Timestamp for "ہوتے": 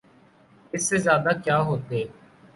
1.67-2.03